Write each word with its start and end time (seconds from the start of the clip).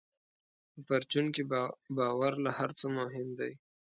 په 0.71 0.79
پرچون 0.87 1.25
کې 1.35 1.43
باور 1.97 2.33
له 2.45 2.51
هر 2.57 2.69
څه 2.79 2.85
مهم 2.97 3.27
دی. 3.39 3.53